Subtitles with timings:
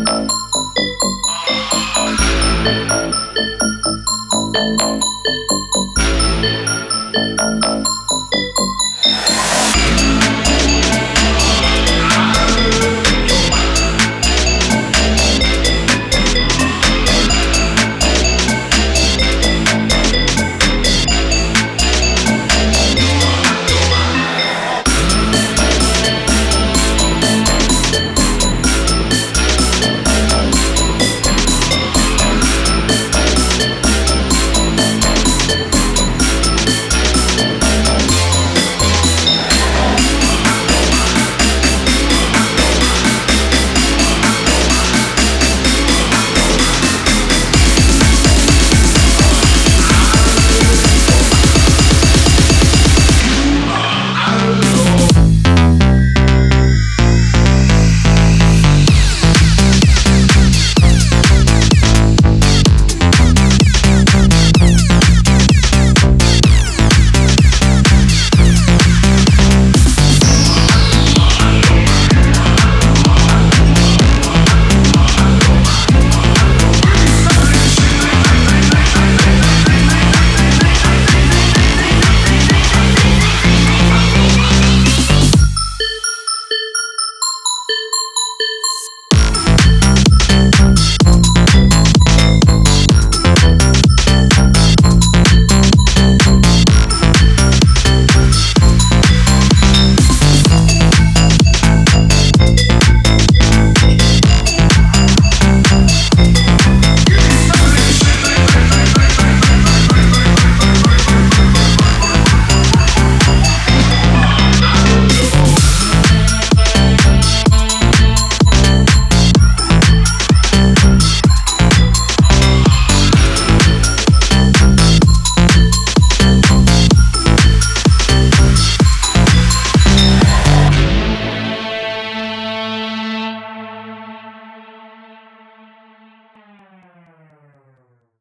[0.00, 0.49] Música